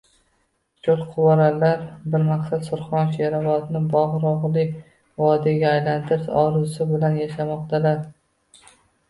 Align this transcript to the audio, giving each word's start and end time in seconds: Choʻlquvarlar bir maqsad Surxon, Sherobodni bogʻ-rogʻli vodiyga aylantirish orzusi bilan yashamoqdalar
Choʻlquvarlar 0.85 1.83
bir 2.15 2.25
maqsad 2.29 2.65
Surxon, 2.69 3.11
Sherobodni 3.17 3.83
bogʻ-rogʻli 3.93 4.65
vodiyga 5.25 5.69
aylantirish 5.75 6.33
orzusi 6.43 6.91
bilan 6.95 7.21
yashamoqdalar 7.23 8.03